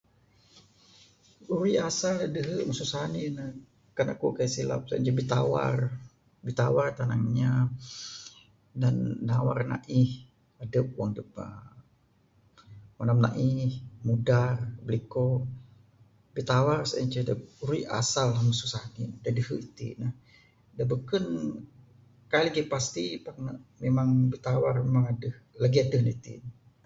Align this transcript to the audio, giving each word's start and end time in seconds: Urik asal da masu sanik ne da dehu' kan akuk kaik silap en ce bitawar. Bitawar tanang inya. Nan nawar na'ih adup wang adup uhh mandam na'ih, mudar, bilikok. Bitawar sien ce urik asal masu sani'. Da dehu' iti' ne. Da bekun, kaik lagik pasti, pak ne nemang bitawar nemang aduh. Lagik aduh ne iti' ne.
Urik 1.53 1.79
asal 1.89 2.15
da 2.35 2.41
masu 2.69 2.85
sanik 2.93 3.27
ne 3.37 3.43
da 3.45 3.45
dehu' 3.47 3.65
kan 3.95 4.07
akuk 4.13 4.35
kaik 4.37 4.51
silap 4.55 4.81
en 4.97 5.05
ce 5.05 5.11
bitawar. 5.19 5.77
Bitawar 6.45 6.89
tanang 6.99 7.23
inya. 7.29 7.51
Nan 8.81 8.95
nawar 9.27 9.59
na'ih 9.71 10.09
adup 10.63 10.87
wang 10.97 11.09
adup 11.11 11.29
uhh 11.45 11.65
mandam 12.97 13.19
na'ih, 13.25 13.69
mudar, 14.05 14.55
bilikok. 14.85 15.41
Bitawar 16.35 16.81
sien 16.89 17.07
ce 17.13 17.19
urik 17.65 17.85
asal 17.99 18.29
masu 18.49 18.67
sani'. 18.73 19.07
Da 19.23 19.29
dehu' 19.37 19.63
iti' 19.67 19.95
ne. 20.01 20.09
Da 20.77 20.83
bekun, 20.91 21.25
kaik 22.31 22.43
lagik 22.45 22.67
pasti, 22.73 23.05
pak 23.25 23.35
ne 23.43 23.51
nemang 23.83 24.09
bitawar 24.31 24.75
nemang 24.85 25.05
aduh. 25.11 25.35
Lagik 25.63 25.83
aduh 25.85 26.01
ne 26.03 26.11
iti' 26.15 26.39
ne. 26.43 26.49